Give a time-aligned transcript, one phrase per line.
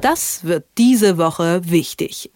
[0.00, 2.30] Das wird diese Woche wichtig.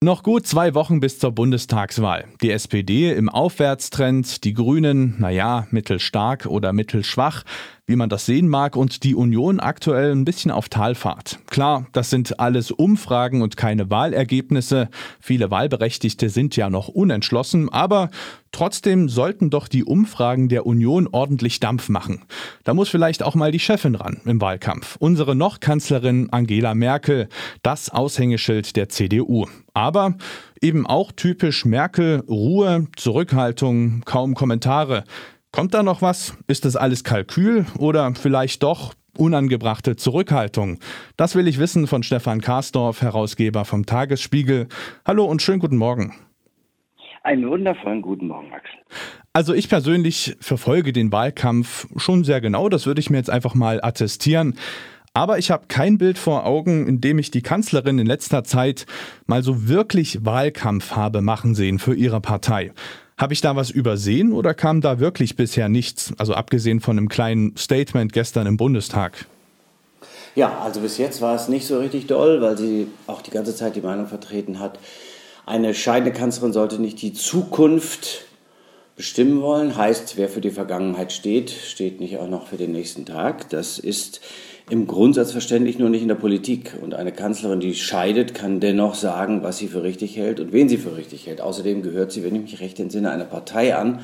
[0.00, 2.26] Noch gut zwei Wochen bis zur Bundestagswahl.
[2.40, 7.42] Die SPD im Aufwärtstrend, die Grünen, naja, mittelstark oder mittelschwach,
[7.86, 11.38] wie man das sehen mag, und die Union aktuell ein bisschen auf Talfahrt.
[11.50, 14.88] Klar, das sind alles Umfragen und keine Wahlergebnisse.
[15.20, 18.10] Viele Wahlberechtigte sind ja noch unentschlossen, aber
[18.52, 22.22] trotzdem sollten doch die Umfragen der Union ordentlich Dampf machen.
[22.64, 24.96] Da muss vielleicht auch mal die Chefin ran im Wahlkampf.
[24.98, 27.28] Unsere noch Kanzlerin Angela Merkel,
[27.62, 29.46] das Aushängeschild der CDU.
[29.74, 30.14] Aber
[30.62, 35.04] eben auch typisch Merkel, Ruhe, Zurückhaltung, kaum Kommentare.
[35.54, 36.36] Kommt da noch was?
[36.48, 40.80] Ist das alles Kalkül oder vielleicht doch unangebrachte Zurückhaltung?
[41.16, 44.66] Das will ich wissen von Stefan Karsdorf, Herausgeber vom Tagesspiegel.
[45.06, 46.12] Hallo und schönen guten Morgen.
[47.22, 48.80] Einen wundervollen guten Morgen, Axel.
[49.32, 53.54] Also ich persönlich verfolge den Wahlkampf schon sehr genau, das würde ich mir jetzt einfach
[53.54, 54.56] mal attestieren.
[55.12, 58.86] Aber ich habe kein Bild vor Augen, in dem ich die Kanzlerin in letzter Zeit
[59.28, 62.72] mal so wirklich Wahlkampf habe machen sehen für ihre Partei.
[63.16, 66.12] Habe ich da was übersehen oder kam da wirklich bisher nichts?
[66.18, 69.26] Also abgesehen von einem kleinen Statement gestern im Bundestag.
[70.34, 73.54] Ja, also bis jetzt war es nicht so richtig doll, weil sie auch die ganze
[73.54, 74.80] Zeit die Meinung vertreten hat,
[75.46, 78.24] eine scheidende Kanzlerin sollte nicht die Zukunft
[78.96, 79.76] bestimmen wollen.
[79.76, 83.50] Heißt, wer für die Vergangenheit steht, steht nicht auch noch für den nächsten Tag.
[83.50, 84.20] Das ist
[84.70, 86.74] im Grundsatz verständlich, nur nicht in der Politik.
[86.80, 90.68] Und eine Kanzlerin, die scheidet, kann dennoch sagen, was sie für richtig hält und wen
[90.68, 91.40] sie für richtig hält.
[91.40, 94.00] Außerdem gehört sie, wenn ich mich recht entsinne, einer Partei an,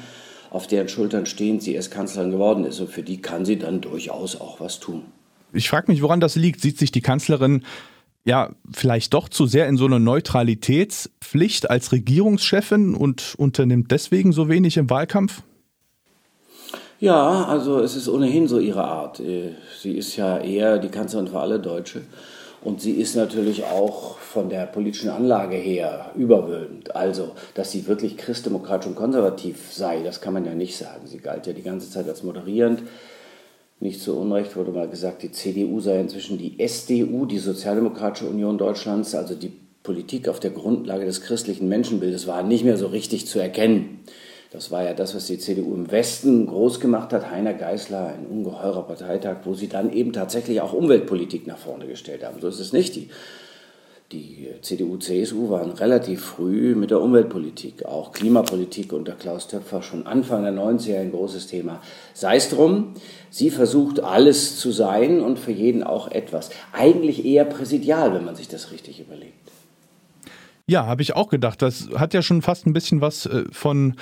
[0.51, 2.81] auf deren Schultern stehend sie erst Kanzlerin geworden ist.
[2.81, 5.05] Und für die kann sie dann durchaus auch was tun.
[5.53, 6.61] Ich frage mich, woran das liegt.
[6.61, 7.65] Sieht sich die Kanzlerin
[8.25, 14.49] ja vielleicht doch zu sehr in so eine Neutralitätspflicht als Regierungschefin und unternimmt deswegen so
[14.49, 15.43] wenig im Wahlkampf?
[17.01, 19.21] Ja, also es ist ohnehin so ihre Art.
[19.21, 22.03] Äh, sie ist ja eher die Kanzlerin für alle Deutsche.
[22.63, 26.95] Und sie ist natürlich auch von der politischen Anlage her überwölbend.
[26.95, 31.07] Also, dass sie wirklich christdemokratisch und konservativ sei, das kann man ja nicht sagen.
[31.07, 32.83] Sie galt ja die ganze Zeit als moderierend.
[33.81, 38.59] Nicht zu Unrecht wurde mal gesagt, die CDU sei inzwischen die SDU, die Sozialdemokratische Union
[38.59, 39.53] Deutschlands, also die
[39.83, 44.01] Politik auf der Grundlage des christlichen Menschenbildes war nicht mehr so richtig zu erkennen.
[44.51, 47.31] Das war ja das, was die CDU im Westen groß gemacht hat.
[47.31, 52.23] Heiner Geißler, ein ungeheurer Parteitag, wo sie dann eben tatsächlich auch Umweltpolitik nach vorne gestellt
[52.23, 52.41] haben.
[52.41, 52.97] So ist es nicht.
[52.97, 53.09] Die,
[54.13, 60.07] die CDU, CSU waren relativ früh mit der Umweltpolitik, auch Klimapolitik unter Klaus Töpfer schon
[60.07, 61.81] Anfang der 90er ein großes Thema.
[62.13, 62.95] Sei es drum,
[63.31, 66.51] sie versucht alles zu sein und für jeden auch etwas.
[66.73, 69.35] Eigentlich eher präsidial, wenn man sich das richtig überlegt.
[70.67, 71.63] Ja, habe ich auch gedacht.
[71.63, 73.95] Das hat ja schon fast ein bisschen was äh, von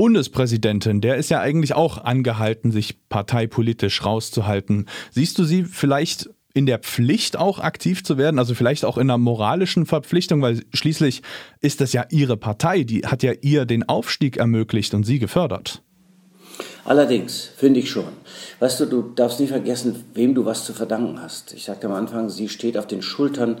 [0.00, 4.86] Bundespräsidentin, der ist ja eigentlich auch angehalten, sich parteipolitisch rauszuhalten.
[5.10, 9.08] Siehst du sie vielleicht in der Pflicht auch aktiv zu werden, also vielleicht auch in
[9.08, 11.22] einer moralischen Verpflichtung, weil schließlich
[11.60, 15.82] ist das ja ihre Partei, die hat ja ihr den Aufstieg ermöglicht und sie gefördert.
[16.84, 18.08] Allerdings, finde ich schon.
[18.58, 21.52] Weißt du, du darfst nie vergessen, wem du was zu verdanken hast.
[21.52, 23.58] Ich sagte am Anfang, sie steht auf den Schultern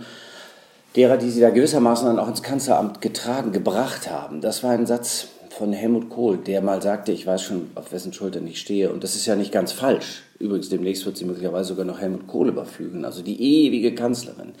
[0.96, 4.40] derer, die sie da gewissermaßen dann auch ins Kanzleramt getragen, gebracht haben.
[4.40, 8.12] Das war ein Satz, von Helmut Kohl, der mal sagte, ich weiß schon, auf wessen
[8.12, 8.90] Schultern ich stehe.
[8.90, 10.22] Und das ist ja nicht ganz falsch.
[10.38, 14.52] Übrigens, demnächst wird sie möglicherweise sogar noch Helmut Kohl überflügen, also die ewige Kanzlerin.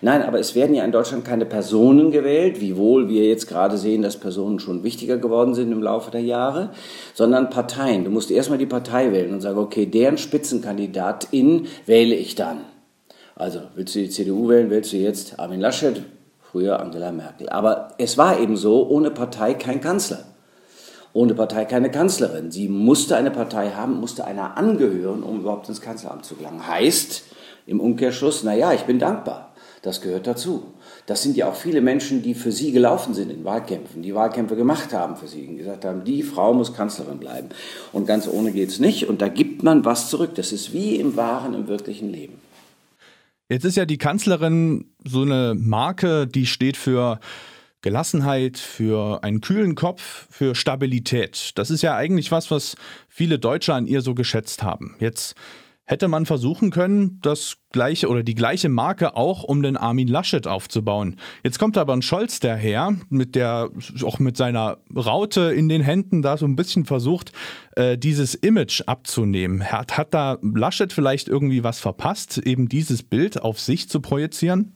[0.00, 4.02] Nein, aber es werden ja in Deutschland keine Personen gewählt, wiewohl wir jetzt gerade sehen,
[4.02, 6.70] dass Personen schon wichtiger geworden sind im Laufe der Jahre,
[7.12, 8.04] sondern Parteien.
[8.04, 12.60] Du musst erstmal die Partei wählen und sagen, okay, deren Spitzenkandidatin wähle ich dann.
[13.34, 16.02] Also, willst du die CDU wählen, wählst du jetzt Armin Laschet,
[16.40, 17.50] früher Angela Merkel.
[17.50, 20.24] Aber es war eben so, ohne Partei kein Kanzler
[21.16, 22.50] ohne Partei keine Kanzlerin.
[22.50, 26.68] Sie musste eine Partei haben, musste einer angehören, um überhaupt ins Kanzleramt zu gelangen.
[26.68, 27.24] Heißt
[27.64, 29.54] im Umkehrschluss, naja, ich bin dankbar.
[29.80, 30.74] Das gehört dazu.
[31.06, 34.56] Das sind ja auch viele Menschen, die für sie gelaufen sind in Wahlkämpfen, die Wahlkämpfe
[34.56, 37.48] gemacht haben für sie und gesagt haben, die Frau muss Kanzlerin bleiben.
[37.92, 39.08] Und ganz ohne geht es nicht.
[39.08, 40.34] Und da gibt man was zurück.
[40.34, 42.34] Das ist wie im wahren, im wirklichen Leben.
[43.48, 47.20] Jetzt ist ja die Kanzlerin so eine Marke, die steht für
[47.82, 51.52] Gelassenheit, für einen kühlen Kopf, für Stabilität.
[51.56, 52.76] Das ist ja eigentlich was, was
[53.08, 54.96] viele Deutsche an ihr so geschätzt haben.
[54.98, 55.34] Jetzt
[55.86, 60.46] hätte man versuchen können, das gleiche oder die gleiche Marke auch um den Armin Laschet
[60.46, 61.16] aufzubauen.
[61.44, 63.70] Jetzt kommt aber ein Scholz daher, mit der
[64.02, 67.32] auch mit seiner Raute in den Händen da so ein bisschen versucht,
[67.76, 69.64] äh, dieses Image abzunehmen.
[69.70, 74.75] Hat, hat da Laschet vielleicht irgendwie was verpasst, eben dieses Bild auf sich zu projizieren?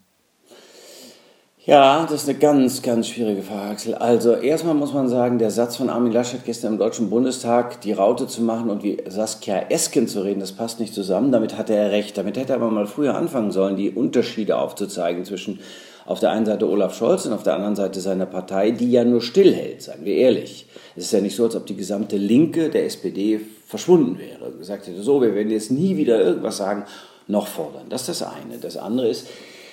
[1.66, 3.94] Ja, das ist eine ganz, ganz schwierige Frage, Axel.
[3.94, 7.92] Also erstmal muss man sagen, der Satz von Armin Laschet gestern im Deutschen Bundestag, die
[7.92, 11.32] Raute zu machen und wie Saskia Esken zu reden, das passt nicht zusammen.
[11.32, 12.16] Damit hatte er recht.
[12.16, 15.60] Damit hätte er aber mal früher anfangen sollen, die Unterschiede aufzuzeigen zwischen
[16.06, 19.04] auf der einen Seite Olaf Scholz und auf der anderen Seite seiner Partei, die ja
[19.04, 20.66] nur stillhält, seien wir ehrlich.
[20.96, 24.50] Es ist ja nicht so, als ob die gesamte Linke der SPD verschwunden wäre.
[24.52, 26.86] Gesagt hätte, so, wir werden jetzt nie wieder irgendwas sagen,
[27.26, 27.84] noch fordern.
[27.90, 28.58] Das ist das eine.
[28.58, 29.26] Das andere ist,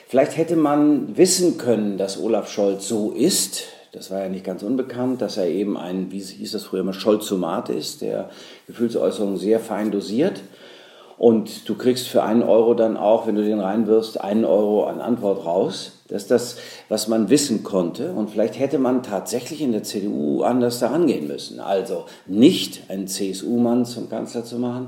[0.10, 3.64] Vielleicht hätte man wissen können, dass Olaf Scholz so ist.
[3.92, 6.94] Das war ja nicht ganz unbekannt, dass er eben ein, wie hieß das früher immer,
[6.94, 8.30] Scholzomat ist, der
[8.68, 10.40] Gefühlsäußerungen sehr fein dosiert.
[11.18, 15.02] Und du kriegst für einen Euro dann auch, wenn du den reinwirfst, einen Euro an
[15.02, 15.92] Antwort raus.
[16.08, 16.58] Das ist das,
[16.88, 18.14] was man wissen konnte.
[18.14, 21.60] Und vielleicht hätte man tatsächlich in der CDU anders daran gehen müssen.
[21.60, 24.88] Also nicht einen CSU-Mann zum Kanzler zu machen.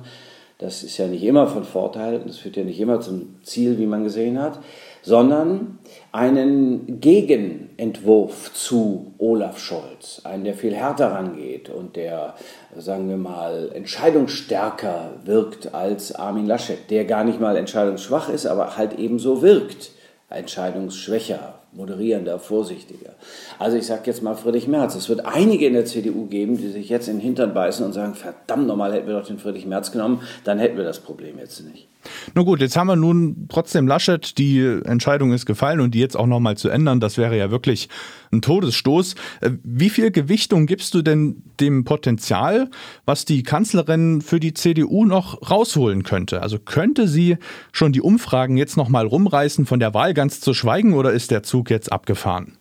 [0.60, 2.22] Das ist ja nicht immer von Vorteil.
[2.26, 4.60] Das führt ja nicht immer zum Ziel, wie man gesehen hat
[5.02, 5.80] sondern
[6.12, 12.36] einen Gegenentwurf zu Olaf Scholz, einen, der viel härter rangeht und der,
[12.76, 18.78] sagen wir mal, entscheidungsstärker wirkt als Armin Laschet, der gar nicht mal entscheidungsschwach ist, aber
[18.78, 19.92] halt ebenso wirkt,
[20.30, 23.14] entscheidungsschwächer, moderierender, vorsichtiger.
[23.60, 24.96] Also ich sage jetzt mal Friedrich Merz.
[24.96, 27.94] Es wird einige in der CDU geben, die sich jetzt in den Hintern beißen und
[27.94, 31.38] sagen, verdammt nochmal, hätten wir doch den Friedrich Merz genommen, dann hätten wir das Problem
[31.38, 31.88] jetzt nicht.
[32.34, 34.38] Na gut, jetzt haben wir nun trotzdem Laschet.
[34.38, 37.90] Die Entscheidung ist gefallen und die jetzt auch nochmal zu ändern, das wäre ja wirklich
[38.32, 39.16] ein Todesstoß.
[39.42, 42.70] Äh, wie viel Gewichtung gibst du denn dem Potenzial,
[43.06, 46.42] was die Kanzlerin für die CDU noch rausholen könnte?
[46.42, 47.38] Also könnte sie
[47.72, 51.44] schon die Umfragen jetzt nochmal rumreißen, von der Wahl ganz zu schweigen oder ist der
[51.44, 52.58] Zug jetzt abgefahren?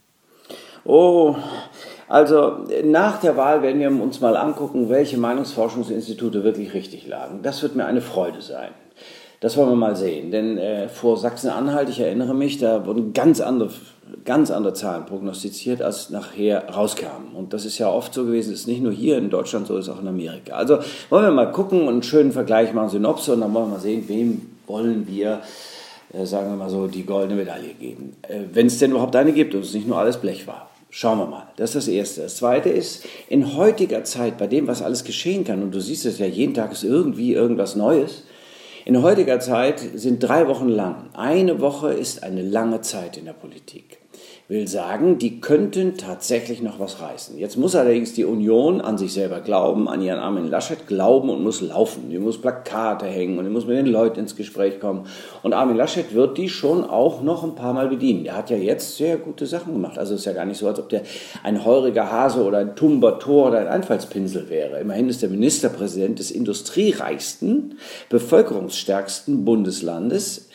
[0.84, 1.36] Oh,
[2.08, 7.40] also nach der Wahl werden wir uns mal angucken, welche Meinungsforschungsinstitute wirklich richtig lagen.
[7.42, 8.70] Das wird mir eine Freude sein.
[9.40, 10.30] Das wollen wir mal sehen.
[10.30, 13.70] Denn äh, vor Sachsen-Anhalt, ich erinnere mich, da wurden ganz andere,
[14.28, 17.32] ganz andere Zahlen prognostiziert, als nachher rauskamen.
[17.34, 19.88] Und das ist ja oft so gewesen, ist nicht nur hier in Deutschland so, ist
[19.88, 20.52] auch in Amerika.
[20.52, 23.76] Also wollen wir mal gucken und einen schönen Vergleich machen, Synopse, und dann wollen wir
[23.76, 25.40] mal sehen, wem wollen wir,
[26.12, 28.16] äh, sagen wir mal so, die goldene Medaille geben.
[28.20, 30.68] Äh, Wenn es denn überhaupt eine gibt und es nicht nur alles Blech war.
[30.90, 31.46] Schauen wir mal.
[31.56, 32.20] Das ist das Erste.
[32.20, 36.04] Das Zweite ist, in heutiger Zeit, bei dem, was alles geschehen kann, und du siehst
[36.04, 38.24] es ja, jeden Tag ist irgendwie irgendwas Neues,
[38.84, 41.08] in heutiger Zeit sind drei Wochen lang.
[41.14, 43.97] Eine Woche ist eine lange Zeit in der Politik
[44.48, 47.36] will sagen, die könnten tatsächlich noch was reißen.
[47.36, 51.42] Jetzt muss allerdings die Union an sich selber glauben, an ihren Armin Laschet glauben und
[51.42, 52.08] muss laufen.
[52.08, 55.04] Die muss Plakate hängen und die muss mit den Leuten ins Gespräch kommen.
[55.42, 58.24] Und Armin Laschet wird die schon auch noch ein paar Mal bedienen.
[58.24, 59.98] Der hat ja jetzt sehr gute Sachen gemacht.
[59.98, 61.02] Also es ist ja gar nicht so, als ob der
[61.42, 64.80] ein heuriger Hase oder ein tumber Tor oder ein Einfallspinsel wäre.
[64.80, 67.74] Immerhin ist der Ministerpräsident des industriereichsten,
[68.08, 70.47] bevölkerungsstärksten Bundeslandes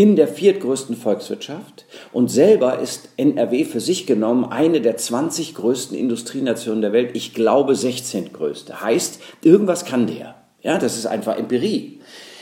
[0.00, 5.94] in der viertgrößten Volkswirtschaft und selber ist NRW für sich genommen eine der 20 größten
[5.94, 8.80] Industrienationen der Welt, ich glaube 16 größte.
[8.80, 10.36] Heißt, irgendwas kann der.
[10.62, 12.00] Ja, das ist einfach Empirie.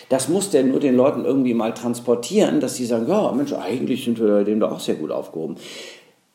[0.08, 4.04] Das muss der nur den Leuten irgendwie mal transportieren, dass sie sagen, ja, Mensch, eigentlich
[4.04, 5.56] sind wir dem doch auch sehr gut aufgehoben.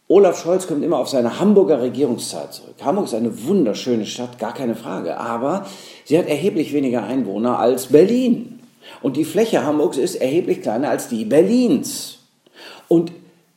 [0.09, 2.75] Olaf Scholz kommt immer auf seine Hamburger Regierungszeit zurück.
[2.83, 5.67] Hamburg ist eine wunderschöne Stadt, gar keine Frage, aber
[6.03, 8.52] sie hat erheblich weniger Einwohner als Berlin.
[9.01, 12.19] Und die Fläche Hamburgs ist erheblich kleiner als die Berlins.
[12.87, 13.11] Und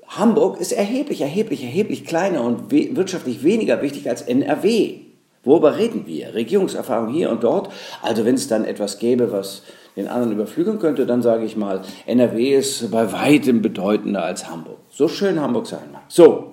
[0.09, 5.01] Hamburg ist erheblich, erheblich, erheblich kleiner und we wirtschaftlich weniger wichtig als NRW.
[5.45, 6.35] Worüber reden wir?
[6.35, 7.71] Regierungserfahrung hier und dort.
[8.03, 9.63] Also wenn es dann etwas gäbe, was
[9.97, 14.79] den anderen überflügeln könnte, dann sage ich mal, NRW ist bei weitem bedeutender als Hamburg.
[14.91, 16.03] So schön Hamburg sein mag.
[16.09, 16.53] So,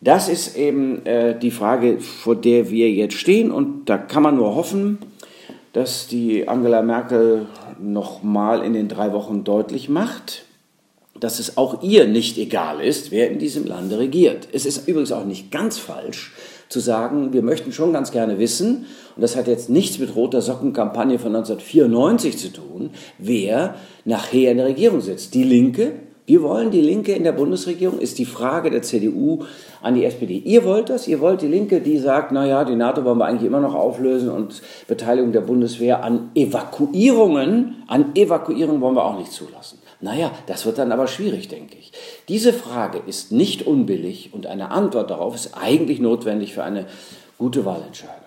[0.00, 4.36] das ist eben äh, die Frage, vor der wir jetzt stehen und da kann man
[4.36, 4.98] nur hoffen,
[5.76, 10.46] dass die Angela Merkel nochmal in den drei Wochen deutlich macht,
[11.20, 14.48] dass es auch ihr nicht egal ist, wer in diesem Lande regiert.
[14.54, 16.32] Es ist übrigens auch nicht ganz falsch
[16.70, 20.40] zu sagen, wir möchten schon ganz gerne wissen, und das hat jetzt nichts mit roter
[20.40, 23.74] Sockenkampagne von 1994 zu tun, wer
[24.06, 25.34] nachher in der Regierung sitzt.
[25.34, 25.92] Die Linke,
[26.26, 29.44] wir wollen die Linke in der Bundesregierung, ist die Frage der CDU
[29.80, 30.38] an die SPD.
[30.38, 33.46] Ihr wollt das, ihr wollt die Linke, die sagt, naja, die NATO wollen wir eigentlich
[33.46, 39.32] immer noch auflösen und Beteiligung der Bundeswehr an Evakuierungen, an Evakuierungen wollen wir auch nicht
[39.32, 39.78] zulassen.
[40.00, 41.92] Naja, das wird dann aber schwierig, denke ich.
[42.28, 46.86] Diese Frage ist nicht unbillig und eine Antwort darauf ist eigentlich notwendig für eine
[47.38, 48.26] gute Wahlentscheidung.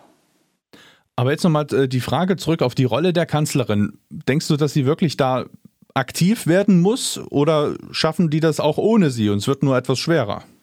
[1.20, 4.00] Aber jetzt nochmal äh, die Frage zurück auf die Rolle der Kanzlerin.
[4.10, 5.48] Denkst du, dass sie wirklich da
[6.00, 10.00] aktiv werden muss oder schaffen die das auch ohne sie und es wird nur etwas
[10.00, 10.44] schwerer?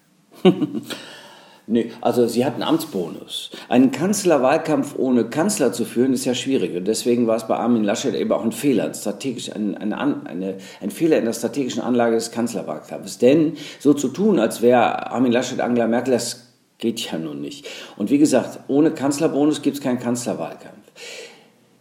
[1.69, 3.51] Nee, also sie hat einen Amtsbonus.
[3.69, 6.77] Einen Kanzlerwahlkampf ohne Kanzler zu führen, ist ja schwierig.
[6.77, 10.59] Und deswegen war es bei Armin Laschet eben auch ein Fehler, strategisch, ein, eine, eine,
[10.81, 13.19] ein Fehler in der strategischen Anlage des Kanzlerwahlkampfes.
[13.19, 17.67] Denn so zu tun, als wäre Armin Laschet Angela Merkel, das geht ja nun nicht.
[17.97, 20.87] Und wie gesagt, ohne Kanzlerbonus gibt es keinen Kanzlerwahlkampf.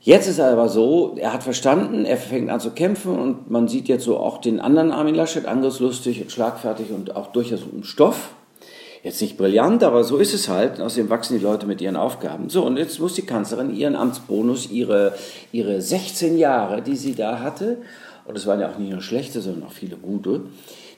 [0.06, 3.68] Jetzt ist er aber so, er hat verstanden, er fängt an zu kämpfen und man
[3.68, 7.84] sieht jetzt so auch den anderen Armin Laschet, angriffslustig und schlagfertig und auch durchaus im
[7.84, 8.30] Stoff.
[9.02, 10.80] Jetzt nicht brillant, aber so ist es halt.
[10.80, 12.50] Außerdem wachsen die Leute mit ihren Aufgaben.
[12.50, 15.16] So, und jetzt muss die Kanzlerin ihren Amtsbonus, ihre,
[15.52, 17.80] ihre 16 Jahre, die sie da hatte,
[18.26, 20.42] und es waren ja auch nicht nur schlechte, sondern auch viele gute,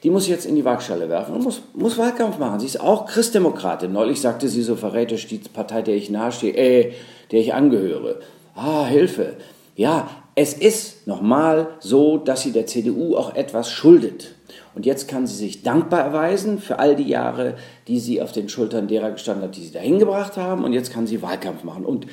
[0.02, 2.60] die muss jetzt in die Waagschale werfen und muss, muss Wahlkampf machen.
[2.60, 3.90] Sie ist auch Christdemokratin.
[3.90, 6.92] Neulich sagte sie so verräterisch, die Partei, der ich nahestehe, äh,
[7.32, 8.20] der ich angehöre.
[8.60, 9.36] Ah, Hilfe.
[9.76, 14.34] Ja, es ist nochmal so, dass sie der CDU auch etwas schuldet.
[14.74, 17.54] Und jetzt kann sie sich dankbar erweisen für all die Jahre,
[17.86, 20.64] die sie auf den Schultern derer gestanden hat, die sie dahin gebracht haben.
[20.64, 21.84] Und jetzt kann sie Wahlkampf machen.
[21.84, 22.08] Und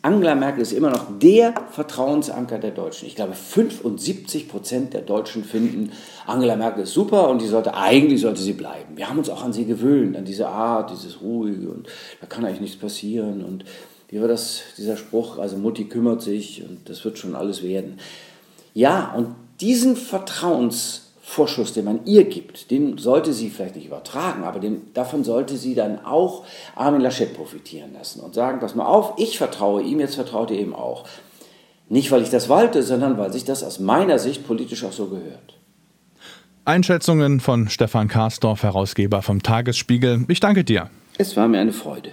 [0.00, 3.06] Angela Merkel ist immer noch der Vertrauensanker der Deutschen.
[3.06, 5.92] Ich glaube, 75 Prozent der Deutschen finden,
[6.26, 8.96] Angela Merkel ist super und die sollte, eigentlich sollte sie bleiben.
[8.96, 11.88] Wir haben uns auch an sie gewöhnt, an diese Art, dieses Ruhige und
[12.22, 13.44] da kann eigentlich nichts passieren.
[13.44, 13.66] Und
[14.08, 17.98] wie war das, dieser Spruch, also Mutti kümmert sich und das wird schon alles werden.
[18.74, 24.44] Ja, und diesen Vertrauens Vorschuss, den man ihr gibt, den sollte sie vielleicht nicht übertragen,
[24.44, 26.44] aber den, davon sollte sie dann auch
[26.76, 30.60] Armin Laschet profitieren lassen und sagen, pass mal auf, ich vertraue ihm, jetzt vertraut ihr
[30.60, 31.04] ihm auch.
[31.88, 35.06] Nicht, weil ich das walte, sondern weil sich das aus meiner Sicht politisch auch so
[35.06, 35.58] gehört.
[36.66, 40.26] Einschätzungen von Stefan Karsdorf, Herausgeber vom Tagesspiegel.
[40.28, 40.90] Ich danke dir.
[41.16, 42.12] Es war mir eine Freude.